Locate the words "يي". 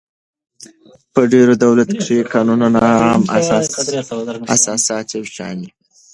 5.65-5.69